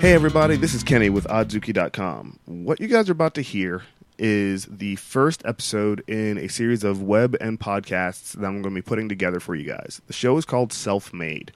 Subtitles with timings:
[0.00, 2.38] Hey everybody, this is Kenny with Oddzuki.com.
[2.46, 3.82] What you guys are about to hear
[4.18, 8.80] is the first episode in a series of web and podcasts that I'm going to
[8.80, 10.00] be putting together for you guys.
[10.06, 11.52] The show is called Self Made.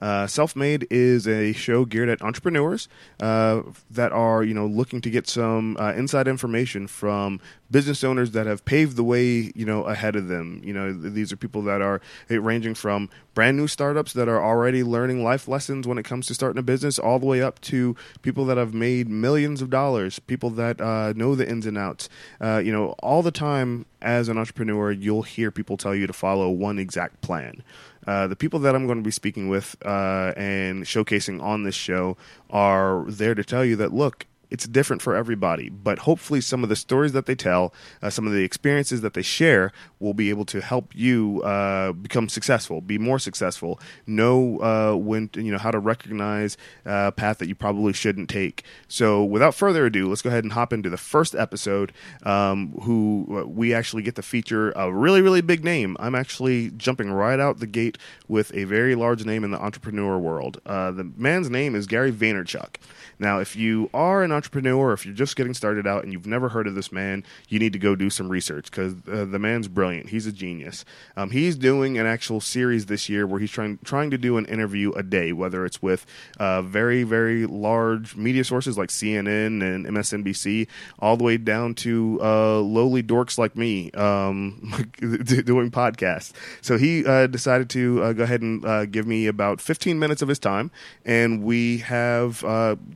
[0.00, 2.88] Uh, Self Made is a show geared at entrepreneurs
[3.20, 7.40] uh, that are, you know, looking to get some uh, inside information from
[7.70, 10.60] business owners that have paved the way, you know, ahead of them.
[10.64, 14.28] You know, th- these are people that are eh, ranging from brand new startups that
[14.28, 17.42] are already learning life lessons when it comes to starting a business, all the way
[17.42, 21.66] up to people that have made millions of dollars, people that uh, know the ins
[21.66, 22.08] and outs.
[22.40, 26.12] Uh, you know, all the time as an entrepreneur, you'll hear people tell you to
[26.12, 27.62] follow one exact plan.
[28.06, 31.74] Uh, the people that I'm going to be speaking with uh, and showcasing on this
[31.74, 32.16] show
[32.48, 36.68] are there to tell you that look, it's different for everybody, but hopefully, some of
[36.68, 40.30] the stories that they tell, uh, some of the experiences that they share, will be
[40.30, 45.58] able to help you uh, become successful, be more successful, know uh, when you know
[45.58, 48.64] how to recognize a path that you probably shouldn't take.
[48.88, 51.92] So, without further ado, let's go ahead and hop into the first episode.
[52.22, 55.96] Um, who uh, we actually get to feature a really, really big name.
[56.00, 60.18] I'm actually jumping right out the gate with a very large name in the entrepreneur
[60.18, 60.60] world.
[60.66, 62.76] Uh, the man's name is Gary Vaynerchuk.
[63.18, 66.66] Now, if you are an if you're just getting started out and you've never heard
[66.66, 70.10] of this man, you need to go do some research because uh, the man's brilliant.
[70.10, 70.84] He's a genius.
[71.16, 74.46] Um, he's doing an actual series this year where he's trying trying to do an
[74.46, 76.06] interview a day, whether it's with
[76.38, 80.68] uh, very very large media sources like CNN and MSNBC,
[80.98, 86.32] all the way down to uh, lowly dorks like me um, doing podcasts.
[86.60, 90.22] So he uh, decided to uh, go ahead and uh, give me about 15 minutes
[90.22, 90.70] of his time,
[91.04, 92.40] and we have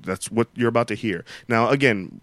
[0.02, 1.24] that's what you're about to hear.
[1.48, 2.20] Now, again,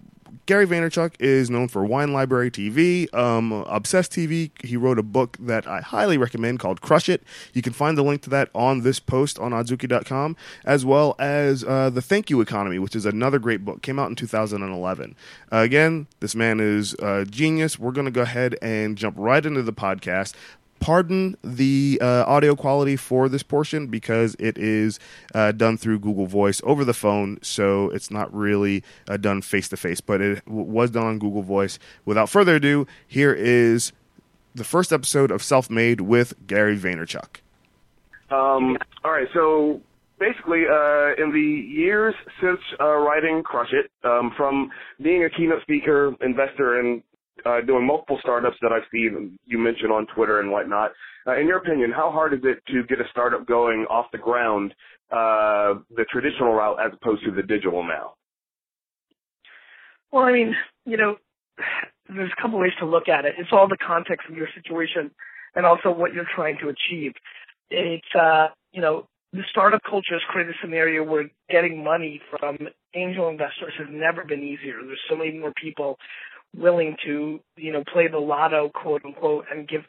[0.47, 4.51] Gary Vaynerchuk is known for Wine Library TV, um, Obsessed TV.
[4.63, 7.23] He wrote a book that I highly recommend called Crush It.
[7.53, 11.63] You can find the link to that on this post on Oddzuki.com, as well as
[11.63, 13.81] uh, The Thank You Economy, which is another great book.
[13.81, 15.15] Came out in 2011.
[15.51, 17.77] Uh, again, this man is a genius.
[17.77, 20.33] We're going to go ahead and jump right into the podcast
[20.81, 24.99] pardon the uh, audio quality for this portion because it is
[25.33, 29.69] uh, done through Google Voice over the phone, so it's not really uh, done face
[29.69, 31.79] to face, but it w- was done on Google Voice.
[32.03, 33.93] Without further ado, here is
[34.53, 37.37] the first episode of Self Made with Gary Vaynerchuk.
[38.31, 39.81] Um, all right, so
[40.19, 44.71] basically, uh, in the years since uh, writing Crush It, um, from
[45.01, 47.03] being a keynote speaker, investor, and
[47.45, 50.91] uh, doing multiple startups that I've seen you mentioned on Twitter and whatnot.
[51.27, 54.17] Uh, in your opinion, how hard is it to get a startup going off the
[54.17, 54.73] ground,
[55.11, 58.13] uh, the traditional route as opposed to the digital now?
[60.11, 60.55] Well, I mean,
[60.85, 61.17] you know,
[62.09, 63.35] there's a couple ways to look at it.
[63.37, 65.11] It's all the context of your situation
[65.55, 67.13] and also what you're trying to achieve.
[67.69, 72.57] It's, uh, you know, the startup culture has created a scenario where getting money from
[72.93, 74.75] angel investors has never been easier.
[74.85, 75.97] There's so many more people
[76.55, 79.81] willing to, you know, play the lotto, quote unquote, and give,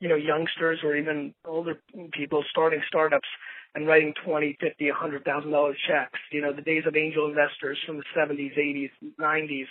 [0.00, 1.78] you know, youngsters or even older
[2.12, 3.28] people starting startups
[3.74, 6.18] and writing twenty, fifty, a hundred thousand dollar checks.
[6.32, 9.66] You know, the days of angel investors from the seventies, eighties, nineties,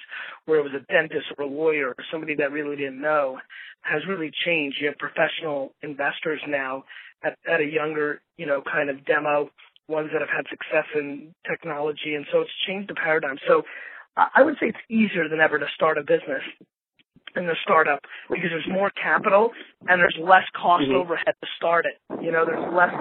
[0.46, 3.40] where it was a dentist or a lawyer or somebody that really didn't know,
[3.82, 4.78] has really changed.
[4.80, 6.84] You have professional investors now
[7.24, 9.50] at, at a younger, you know, kind of demo,
[9.88, 13.38] ones that have had success in technology, and so it's changed the paradigm.
[13.48, 13.64] So
[14.18, 16.42] I would say it's easier than ever to start a business
[17.36, 19.52] in the startup because there's more capital
[19.88, 20.96] and there's less cost mm-hmm.
[20.96, 22.02] overhead to start it.
[22.24, 22.94] You know, there's less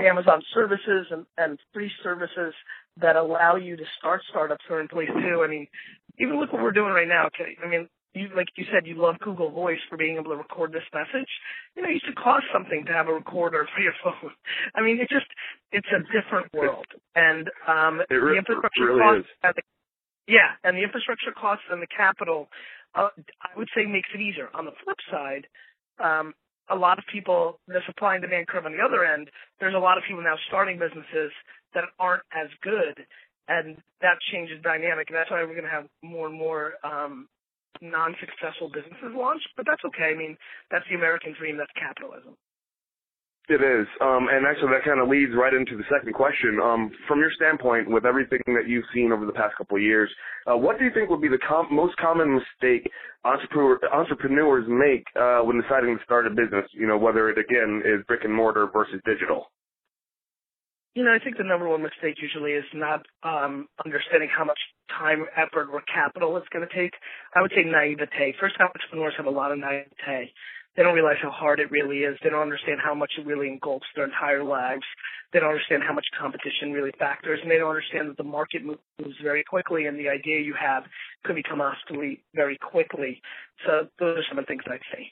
[0.00, 2.54] Amazon services and, and free services
[3.00, 5.42] that allow you to start startups are in place too.
[5.44, 5.66] I mean,
[6.18, 7.26] even look what we're doing right now.
[7.26, 10.36] Okay, I mean, you like you said, you love Google Voice for being able to
[10.36, 11.28] record this message.
[11.76, 14.32] You know, it used to cost something to have a recorder for your phone.
[14.74, 15.26] I mean, it just
[15.72, 19.36] it's a different world, and um, re- the infrastructure really costs is.
[19.44, 19.62] and the
[20.28, 22.48] yeah, and the infrastructure costs and the capital,
[22.94, 23.08] uh,
[23.42, 24.48] I would say makes it easier.
[24.54, 25.46] On the flip side,
[26.02, 26.34] um,
[26.68, 29.30] a lot of people, the supply and demand curve on the other end,
[29.60, 31.30] there's a lot of people now starting businesses
[31.74, 33.06] that aren't as good,
[33.48, 35.08] and that changes dynamic.
[35.08, 37.28] And that's why we're going to have more and more um,
[37.80, 39.42] non-successful businesses launch.
[39.56, 40.10] But that's okay.
[40.10, 40.36] I mean,
[40.70, 41.56] that's the American dream.
[41.56, 42.34] That's capitalism.
[43.48, 46.58] It is, um, and actually that kind of leads right into the second question.
[46.58, 50.10] Um, from your standpoint, with everything that you've seen over the past couple of years,
[50.50, 52.90] uh, what do you think would be the com- most common mistake
[53.22, 56.66] entrepreneur- entrepreneurs make uh, when deciding to start a business?
[56.74, 59.46] You know, whether it again is brick and mortar versus digital.
[60.98, 64.58] You know, I think the number one mistake usually is not um, understanding how much
[64.90, 66.94] time, effort, or capital it's going to take.
[67.36, 68.34] I would say naivete.
[68.40, 70.34] First, entrepreneurs have a lot of naivete
[70.76, 72.16] they don't realize how hard it really is.
[72.22, 74.84] They don't understand how much it really engulfs their entire lives.
[75.32, 78.64] They don't understand how much competition really factors, and they don't understand that the market
[78.64, 80.84] moves very quickly, and the idea you have
[81.24, 83.20] could become obsolete very quickly.
[83.66, 85.10] So those are some of the things I'd say.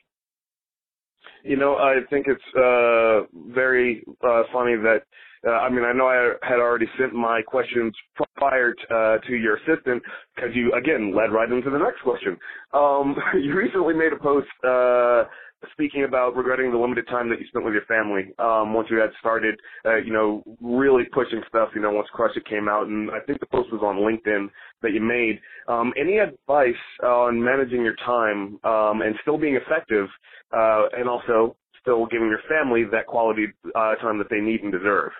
[1.42, 5.02] You know, I think it's uh, very uh, funny that
[5.46, 7.92] uh, I mean, I know I had already sent my questions
[8.36, 10.02] prior uh, to your assistant
[10.34, 12.38] because you, again, led right into the next question.
[12.72, 15.24] Um, you recently made a post uh,
[15.72, 18.98] speaking about regretting the limited time that you spent with your family um, once you
[18.98, 22.86] had started, uh, you know, really pushing stuff, you know, once Crush It came out.
[22.86, 24.48] And I think the post was on LinkedIn
[24.82, 25.40] that you made.
[25.68, 30.08] Um, any advice on managing your time um, and still being effective
[30.56, 34.72] uh, and also still giving your family that quality uh, time that they need and
[34.72, 35.12] deserve?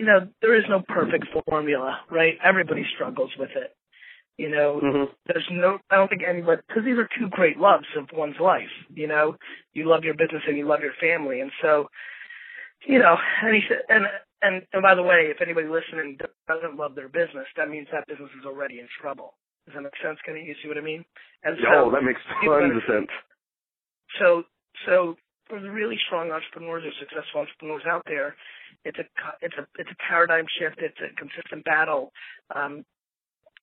[0.00, 2.38] you know, there is no perfect formula, right?
[2.42, 3.76] Everybody struggles with it.
[4.40, 5.12] You know, mm-hmm.
[5.28, 8.72] there's no, I don't think anybody, because these are two great loves of one's life.
[8.88, 9.36] You know,
[9.76, 11.44] you love your business and you love your family.
[11.44, 11.92] And so,
[12.88, 14.08] you know, and he said, and,
[14.40, 16.16] and, and by the way, if anybody listening
[16.48, 19.36] doesn't love their business, that means that business is already in trouble.
[19.66, 20.16] Does that make sense?
[20.24, 21.04] Can you see what I mean?
[21.44, 23.12] And so, oh, that makes tons of sense.
[24.16, 24.48] So,
[24.88, 25.20] so
[25.52, 28.40] for the really strong entrepreneurs or successful entrepreneurs out there,
[28.88, 29.04] it's a
[29.44, 30.80] it's a it's a paradigm shift.
[30.80, 32.08] It's a consistent battle.
[32.56, 32.88] Um,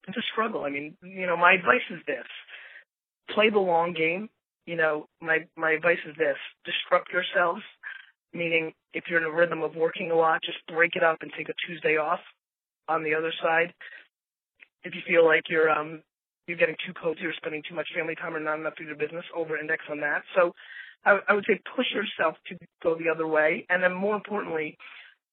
[0.08, 0.64] it's a struggle.
[0.64, 2.26] I mean, you know, my advice is this:
[3.34, 4.28] play the long game.
[4.66, 7.62] You know, my my advice is this: disrupt yourselves.
[8.34, 11.32] Meaning, if you're in a rhythm of working a lot, just break it up and
[11.36, 12.20] take a Tuesday off.
[12.88, 13.74] On the other side,
[14.82, 16.02] if you feel like you're um
[16.46, 18.94] you're getting too cozy or spending too much family time or not enough to do
[18.94, 20.22] business, over index on that.
[20.34, 20.52] So
[21.04, 23.66] I, I would say push yourself to go the other way.
[23.68, 24.78] And then more importantly,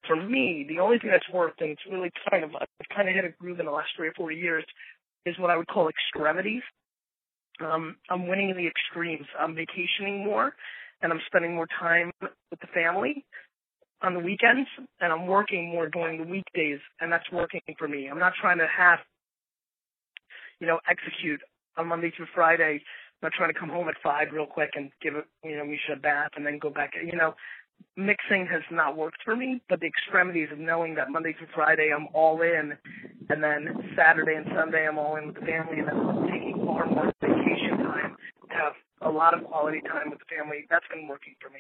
[0.07, 3.15] for me, the only thing that's worked, and it's really kind of, I've kind of
[3.15, 4.65] hit a groove in the last three or four years,
[5.25, 6.63] is what I would call extremities.
[7.61, 9.27] Um, I'm winning in the extremes.
[9.39, 10.53] I'm vacationing more,
[11.01, 13.25] and I'm spending more time with the family
[14.01, 14.69] on the weekends,
[14.99, 18.07] and I'm working more during the weekdays, and that's working for me.
[18.09, 18.99] I'm not trying to have,
[20.59, 21.39] you know, execute
[21.77, 22.81] on Monday through Friday
[23.21, 25.65] I'm not trying to come home at five real quick and give it, you know,
[25.65, 26.91] Misha a bath and then go back.
[27.01, 27.33] You know,
[27.97, 31.91] mixing has not worked for me, but the extremities of knowing that Monday through Friday
[31.95, 32.73] I'm all in,
[33.29, 36.85] and then Saturday and Sunday I'm all in with the family, and then taking far
[36.87, 38.15] more vacation time
[38.49, 40.65] to have a lot of quality time with the family.
[40.69, 41.59] That's been working for me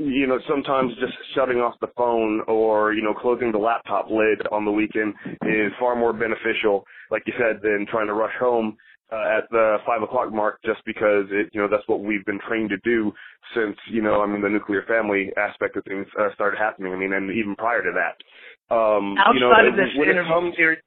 [0.00, 4.40] you know, sometimes just shutting off the phone or, you know, closing the laptop lid
[4.50, 5.12] on the weekend
[5.42, 8.78] is far more beneficial, like you said, than trying to rush home
[9.12, 12.40] uh, at the five o'clock mark just because it, you know, that's what we've been
[12.46, 13.12] trained to do
[13.54, 16.92] since, you know, I mean, the nuclear family aspect of things uh, started happening.
[16.92, 18.74] I mean, and even prior to that.
[18.74, 20.78] Um, outside you know, of this interview comes, series,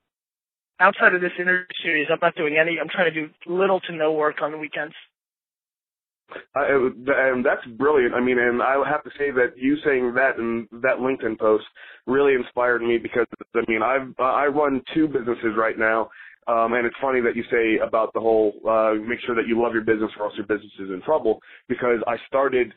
[0.79, 2.77] outside of this interview series, I'm not doing any.
[2.79, 4.95] I'm trying to do little to no work on the weekends.
[6.55, 8.13] I, and that's brilliant.
[8.15, 11.65] I mean, and I have to say that you saying that and that LinkedIn post
[12.07, 16.09] really inspired me because I mean, I've I run two businesses right now,
[16.47, 19.61] um, and it's funny that you say about the whole uh, make sure that you
[19.61, 22.73] love your business or else your business is in trouble because I started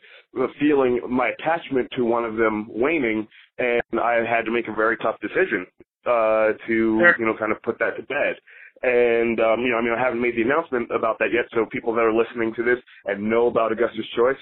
[0.59, 3.27] feeling my attachment to one of them waning,
[3.57, 5.65] and I had to make a very tough decision
[6.05, 7.15] uh, to sure.
[7.19, 8.35] you know kind of put that to bed.
[8.83, 11.65] And, um, you know, I mean, I haven't made the announcement about that yet, so
[11.71, 14.37] people that are listening to this and know about Augustus Choice,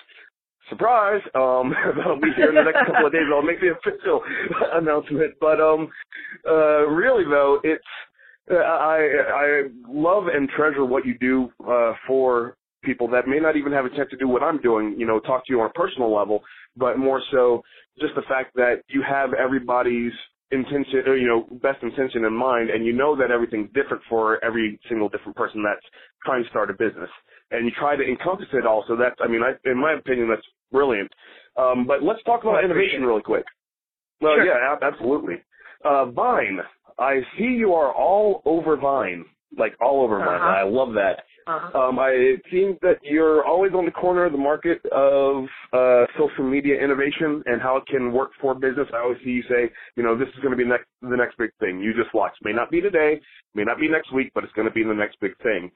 [0.70, 3.24] surprise, um, that'll be here in the next couple of days.
[3.32, 4.22] I'll make the official
[4.74, 5.36] announcement.
[5.40, 5.88] But, um,
[6.48, 7.84] uh, really though, it's,
[8.52, 13.74] I, I love and treasure what you do, uh, for people that may not even
[13.74, 15.74] have a chance to do what I'm doing, you know, talk to you on a
[15.74, 16.44] personal level,
[16.78, 17.64] but more so
[18.00, 20.14] just the fact that you have everybody's
[20.52, 24.44] intention or you know best intention in mind and you know that everything's different for
[24.46, 25.86] every single different person that's
[26.24, 27.10] trying to start a business.
[27.52, 30.30] And you try to encompass it all so that's i mean I, in my opinion
[30.30, 31.12] that's brilliant.
[31.58, 33.46] Um, but let's talk about innovation really quick.
[34.22, 34.46] Well sure.
[34.46, 35.36] yeah absolutely.
[35.84, 36.60] Uh, vine
[37.00, 39.26] i see you are all over vine
[39.58, 40.38] like all over uh-huh.
[40.38, 41.78] vine i love that uh-huh.
[41.78, 46.06] Um, I, it seems that you're always on the corner of the market of uh,
[46.18, 48.88] social media innovation and how it can work for business.
[48.94, 51.38] I always see you say, you know, this is going to be next, the next
[51.38, 51.80] big thing.
[51.80, 52.34] You just watch.
[52.44, 53.22] May not be today,
[53.54, 55.70] may not be next week, but it's going to be the next big thing.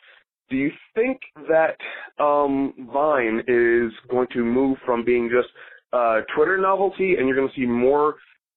[0.50, 1.78] Do you think that
[2.24, 5.50] um, Vine is going to move from being just
[5.94, 8.16] uh, Twitter novelty, and you're going to see more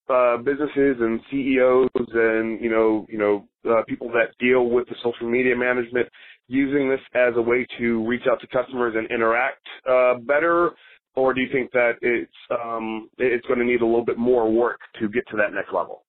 [0.08, 4.96] uh, businesses and CEOs and you know you know uh, people that deal with the
[5.02, 6.08] social media management
[6.48, 10.70] using this as a way to reach out to customers and interact uh, better,
[11.14, 14.50] or do you think that it's um, it's going to need a little bit more
[14.50, 16.04] work to get to that next level?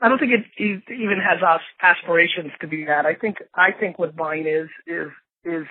[0.00, 1.38] I don't think it even has
[1.82, 3.04] aspirations to be that.
[3.04, 5.10] I think I think what Vine is is
[5.44, 5.66] is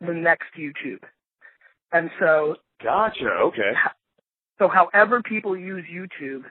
[0.00, 1.02] the next YouTube.
[1.92, 3.28] And so, gotcha.
[3.46, 3.72] Okay.
[4.58, 6.44] So, however people use YouTube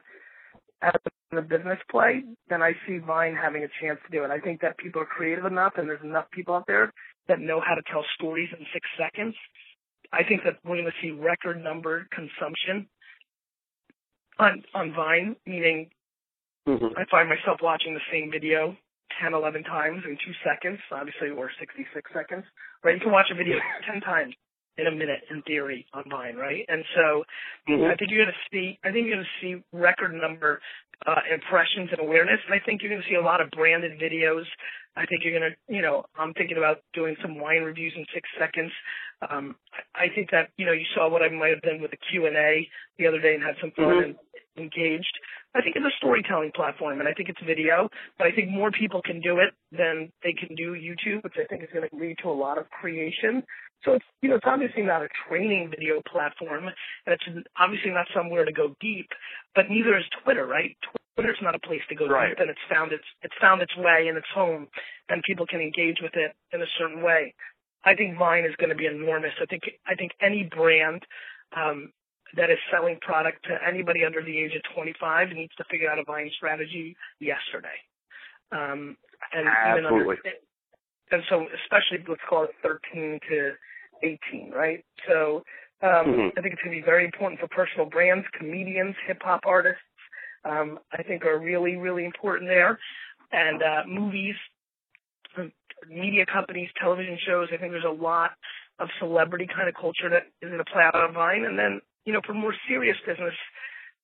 [0.82, 0.94] as
[1.32, 4.32] a business play, then I see Vine having a chance to do it.
[4.32, 6.94] I think that people are creative enough, and there's enough people out there
[7.28, 9.36] that know how to tell stories in six seconds.
[10.12, 12.88] I think that we're going to see record number consumption
[14.38, 15.90] on on Vine, meaning
[16.68, 16.98] mm-hmm.
[16.98, 18.76] I find myself watching the same video
[19.22, 22.44] 10, 11 times in two seconds, obviously, or 66 seconds,
[22.84, 22.96] right?
[22.96, 23.58] You can watch a video
[23.90, 24.34] 10 times
[24.78, 26.66] in a minute in theory online, right?
[26.68, 27.24] And so
[27.70, 27.92] mm-hmm.
[27.92, 30.62] I think you're going to see, I think you're going to see record number
[31.06, 34.00] uh, impressions and awareness, and I think you're going to see a lot of branded
[34.00, 34.46] videos.
[34.96, 38.06] I think you're going to, you know, I'm thinking about doing some wine reviews in
[38.14, 38.72] six seconds.
[39.30, 39.56] Um,
[39.96, 42.28] I think that, you know, you saw what I might have done with the Q
[42.28, 44.04] and A the other day and had some fun mm-hmm.
[44.10, 44.16] and
[44.58, 45.16] engaged.
[45.56, 47.90] I think it's a storytelling platform, and I think it's video.
[48.18, 51.46] But I think more people can do it than they can do YouTube, which I
[51.46, 53.44] think is going to lead to a lot of creation.
[53.86, 56.66] So it's you know it's obviously not a training video platform,
[57.06, 57.24] and it's
[57.60, 59.10] obviously not somewhere to go deep.
[59.56, 60.76] But neither is Twitter, right?
[61.16, 62.30] Twitter's not a place to go right.
[62.30, 64.68] deep, and it's found its it's found its way and its home,
[65.10, 67.34] and people can engage with it in a certain way.
[67.86, 69.34] I think Vine is going to be enormous.
[69.42, 71.04] I think I think any brand
[71.56, 71.92] um,
[72.36, 76.00] that is selling product to anybody under the age of 25 needs to figure out
[76.00, 77.78] a buying strategy yesterday.
[78.52, 78.98] Um,
[79.34, 80.18] and Absolutely.
[80.18, 80.32] Under,
[81.12, 83.52] and so, especially let's call it 13 to
[84.02, 84.84] 18, right?
[85.08, 85.44] So,
[85.82, 86.38] um, mm-hmm.
[86.38, 89.82] I think it's going to be very important for personal brands, comedians, hip hop artists.
[90.46, 92.78] Um, I think are really, really important there,
[93.32, 94.36] and uh, movies,
[95.90, 97.48] media companies, television shows.
[97.54, 98.32] I think there's a lot
[98.80, 101.80] of celebrity kind of culture that is going to play out on Vine, and then
[102.06, 103.34] you know, for more serious business,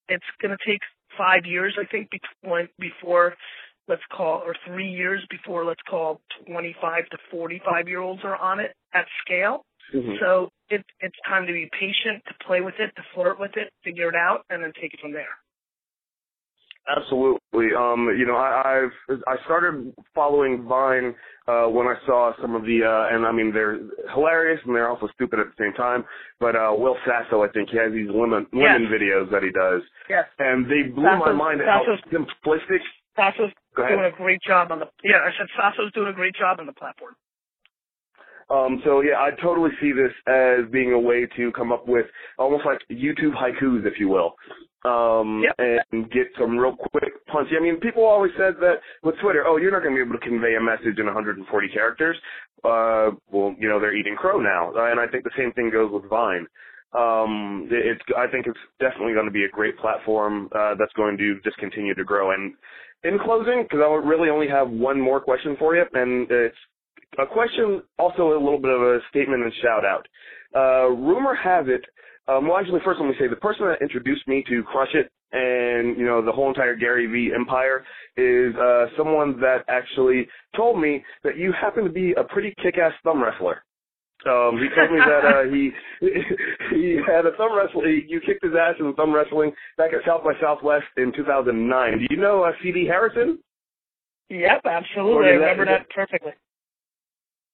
[0.08, 0.82] it's going to take
[1.18, 3.36] five years, I think, before, before
[3.88, 8.60] let's call, or three years before let's call 25 to 45 year olds are on
[8.60, 9.66] it at scale.
[9.94, 10.14] Mm-hmm.
[10.22, 13.74] So it, it's time to be patient, to play with it, to flirt with it,
[13.84, 15.34] figure it out, and then take it from there.
[16.88, 17.70] Absolutely.
[17.78, 21.14] Um, you know, I, I've I started following Vine
[21.48, 23.80] uh, when I saw some of the, uh, and I mean they're
[24.14, 26.04] hilarious and they're also stupid at the same time.
[26.40, 28.92] But uh, Will Sasso, I think he has these women women yes.
[28.92, 32.82] videos that he does, yes, and they blew Sasso's, my mind how simplistic.
[33.16, 34.88] Sasso's doing a great job on the.
[35.04, 37.16] Yeah, I said Sasso's doing a great job on the platform.
[38.50, 42.06] Um, so yeah, I totally see this as being a way to come up with
[42.38, 44.34] almost like YouTube haikus, if you will,
[44.86, 45.86] um, yep.
[45.92, 47.56] and get some real quick punchy.
[47.58, 50.20] I mean, people always said that with Twitter, oh, you're not going to be able
[50.20, 52.18] to convey a message in 140 characters.
[52.64, 55.70] Uh, well, you know, they're eating crow now, uh, and I think the same thing
[55.70, 56.48] goes with Vine.
[56.98, 61.18] Um, it's, I think it's definitely going to be a great platform uh, that's going
[61.20, 62.32] to just continue to grow.
[62.32, 62.56] And
[63.04, 66.58] in closing, because I really only have one more question for you, and it's
[67.18, 70.08] a question, also a little bit of a statement and shout out.
[70.56, 71.84] Uh, rumor has it,
[72.28, 75.12] um, well, actually, first let me say the person that introduced me to Crush It
[75.32, 77.86] and you know the whole entire Gary V empire
[78.18, 82.94] is uh, someone that actually told me that you happen to be a pretty kick-ass
[83.04, 83.64] thumb wrestler.
[84.26, 85.72] Um, he told me that uh, he
[86.76, 88.06] he had a thumb wrestling.
[88.08, 92.00] You kicked his ass in thumb wrestling back at South by Southwest in 2009.
[92.00, 92.86] Do you know uh, C.D.
[92.86, 93.40] Harrison?
[94.30, 95.28] Yep, absolutely.
[95.28, 96.34] I remember that, that perfectly.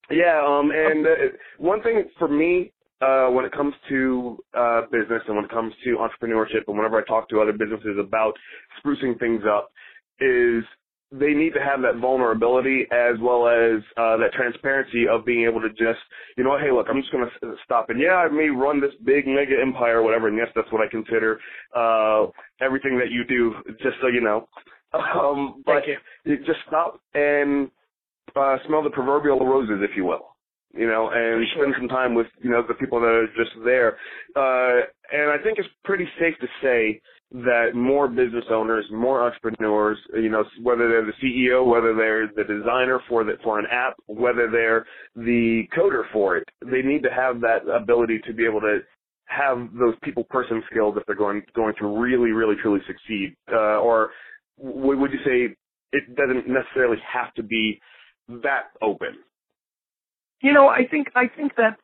[0.10, 1.10] Yeah, um, and uh,
[1.58, 2.72] one thing for me
[3.02, 7.00] uh, when it comes to uh, business and when it comes to entrepreneurship, and whenever
[7.00, 8.34] I talk to other businesses about
[8.80, 9.72] sprucing things up,
[10.20, 10.64] is
[11.12, 15.62] they need to have that vulnerability as well as uh, that transparency of being able
[15.62, 16.00] to just,
[16.38, 18.94] you know, hey, look, I'm just going to stop and yeah, I may run this
[19.04, 21.40] big mega empire or whatever, and yes, that's what I consider
[21.76, 22.28] uh,
[22.62, 24.48] everything that you do, just so you know.
[24.96, 25.98] Um, but Thank you.
[26.24, 27.70] you just stop and
[28.36, 30.36] uh, smell the proverbial roses, if you will.
[30.74, 33.96] You know, and spend some time with you know the people that are just there.
[34.36, 37.00] Uh, and I think it's pretty safe to say
[37.32, 42.44] that more business owners, more entrepreneurs, you know, whether they're the CEO, whether they're the
[42.44, 47.10] designer for the, for an app, whether they're the coder for it, they need to
[47.10, 48.80] have that ability to be able to
[49.26, 53.36] have those people person skills if they're going going to really really truly succeed.
[53.52, 54.10] Uh, or
[54.58, 55.56] would you say
[55.92, 57.80] it doesn't necessarily have to be
[58.28, 59.16] that open?
[60.42, 61.78] You know, I think I think that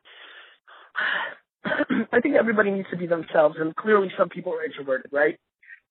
[2.12, 5.38] I think everybody needs to be themselves, and clearly some people are introverted, right?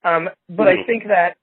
[0.04, 0.82] Um, but mm-hmm.
[0.82, 1.36] I think that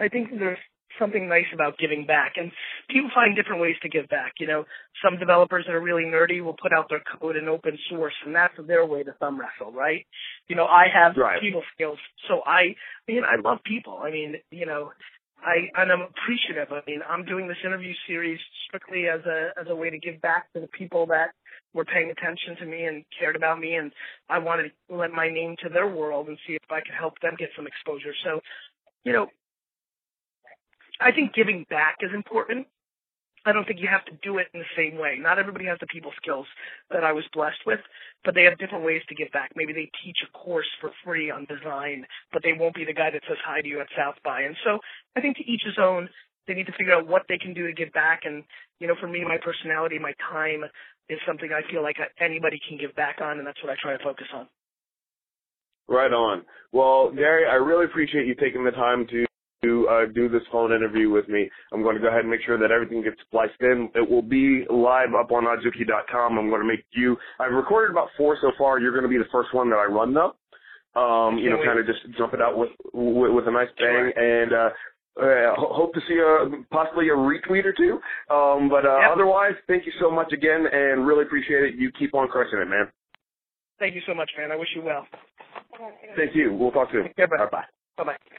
[0.00, 0.58] I think there's
[0.98, 2.50] something nice about giving back, and
[2.90, 4.34] people find different ways to give back.
[4.38, 4.64] You know,
[5.04, 8.34] some developers that are really nerdy will put out their code in open source, and
[8.34, 10.06] that's their way to thumb wrestle, right?
[10.48, 11.40] You know, I have right.
[11.40, 11.98] people skills,
[12.28, 12.74] so I,
[13.08, 14.00] I mean, I love people.
[14.02, 14.92] I mean, you know,
[15.44, 16.72] I and I'm appreciative.
[16.72, 20.20] I mean, I'm doing this interview series strictly as a as a way to give
[20.20, 21.30] back to the people that
[21.74, 23.92] were paying attention to me and cared about me, and
[24.28, 27.20] I wanted to let my name to their world and see if I could help
[27.20, 28.14] them get some exposure.
[28.24, 28.40] So,
[29.04, 29.28] you know,
[31.00, 32.66] I think giving back is important.
[33.48, 35.16] I don't think you have to do it in the same way.
[35.18, 36.46] Not everybody has the people skills
[36.90, 37.80] that I was blessed with,
[38.24, 39.52] but they have different ways to give back.
[39.56, 43.10] Maybe they teach a course for free on design, but they won't be the guy
[43.10, 44.42] that says hi to you at South by.
[44.42, 44.78] And so
[45.16, 46.08] I think to each his own,
[46.46, 48.22] they need to figure out what they can do to give back.
[48.24, 48.44] And,
[48.80, 50.64] you know, for me, my personality, my time
[51.08, 53.96] is something I feel like anybody can give back on, and that's what I try
[53.96, 54.46] to focus on.
[55.88, 56.44] Right on.
[56.72, 59.27] Well, Gary, I really appreciate you taking the time to
[59.88, 61.48] uh, do this phone interview with me.
[61.72, 63.90] I'm going to go ahead and make sure that everything gets spliced in.
[63.94, 66.38] It will be live up on Oddzuki.com.
[66.38, 67.16] I'm going to make you.
[67.40, 68.78] I've recorded about four so far.
[68.78, 70.34] You're going to be the first one that I run though.
[70.98, 74.12] Um, you know, kind of just jump it out with with, with a nice bang
[74.16, 74.52] and.
[74.52, 74.70] uh
[75.18, 77.98] uh, hope to see a possibly a retweet or two.
[78.32, 79.10] Um, but uh, yep.
[79.12, 81.74] otherwise, thank you so much again, and really appreciate it.
[81.74, 82.86] You keep on crushing it, man.
[83.80, 84.52] Thank you so much, man.
[84.52, 85.06] I wish you well.
[86.16, 86.54] Thank you.
[86.54, 87.08] We'll talk soon.
[87.16, 87.64] Bye bye.
[87.96, 88.38] Bye bye.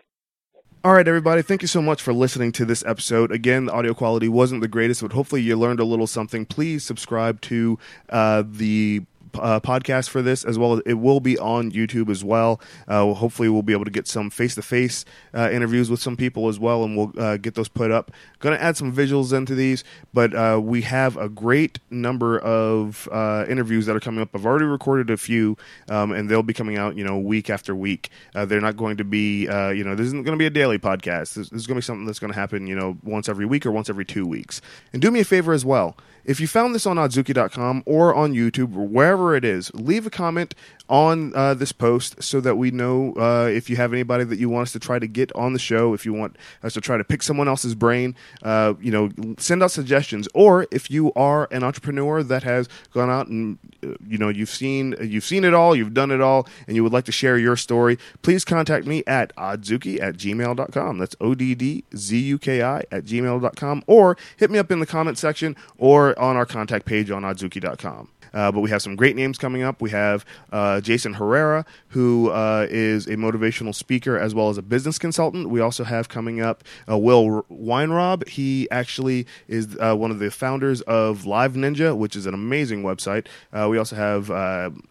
[0.82, 1.42] All right, everybody.
[1.42, 3.34] Thank you so much for listening to this episode.
[3.34, 6.46] Again, the audio quality wasn't the greatest, but hopefully you learned a little something.
[6.46, 9.04] Please subscribe to uh, the
[9.36, 12.60] uh, podcast for this, as well it will be on YouTube as well.
[12.88, 16.48] Uh, hopefully, we'll be able to get some face to face interviews with some people
[16.48, 18.12] as well, and we'll uh, get those put up.
[18.40, 19.84] Going to add some visuals into these,
[20.14, 24.30] but uh, we have a great number of uh, interviews that are coming up.
[24.34, 25.58] I've already recorded a few,
[25.90, 28.10] um, and they'll be coming out, you know, week after week.
[28.34, 31.34] they're not going to be, you know, this isn't going to be a daily podcast.
[31.34, 33.46] This, this is going to be something that's going to happen, you know, once every
[33.46, 34.62] week or once every two weeks.
[34.94, 35.98] And do me a favor as well.
[36.26, 40.10] If you found this on Oddzuki.com or on YouTube or wherever it is, leave a
[40.10, 40.56] comment
[40.90, 44.50] on uh, this post so that we know uh, if you have anybody that you
[44.50, 45.94] want us to try to get on the show.
[45.94, 49.62] If you want us to try to pick someone else's brain, uh, you know, send
[49.62, 50.28] out suggestions.
[50.34, 54.50] Or if you are an entrepreneur that has gone out and uh, you know you've
[54.50, 57.38] seen you've seen it all, you've done it all, and you would like to share
[57.38, 60.98] your story, please contact me at oddzuki at gmail.com.
[60.98, 63.84] That's O D D Z U K I at gmail.com.
[63.86, 68.10] Or hit me up in the comment section or on our contact page on oddzuki.com.
[68.34, 69.82] Uh, but we have some great names coming up.
[69.82, 74.62] We have uh, Jason Herrera, who uh, is a motivational speaker as well as a
[74.62, 75.50] business consultant.
[75.50, 78.28] We also have coming up uh, Will Weinraub.
[78.28, 82.84] He actually is uh, one of the founders of Live Ninja, which is an amazing
[82.84, 83.28] website.
[83.52, 84.30] Uh, we also have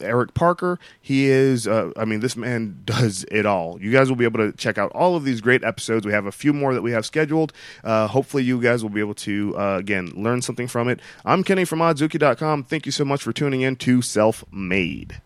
[0.00, 0.78] Eric Parker.
[1.00, 3.80] He is, I mean, this man does it all.
[3.80, 6.06] You guys will be able to check out all of these great episodes.
[6.06, 7.52] We have a few more that we have scheduled.
[7.84, 11.00] hopefully, you guys will be able to, again, learn something from it.
[11.24, 12.64] I'm Kenny from Oddzuki.com.
[12.64, 15.20] Thank you so much for tuning in to Self Made.